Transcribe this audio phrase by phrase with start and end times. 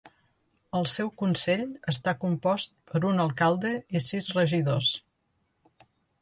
[0.77, 4.91] El seu consell està compost per un alcalde i sis regidors.